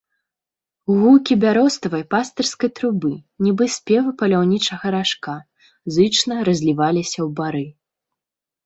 Гукі 1.01 1.33
бяроставай 1.43 2.03
пастырскай 2.13 2.69
трубы, 2.79 3.11
нібы 3.45 3.65
спевы 3.77 4.17
паляўнічага 4.23 4.85
ражка, 4.97 5.35
зычна 5.95 6.33
разліваліся 6.51 7.19
ў 7.19 7.29
бары. 7.41 7.65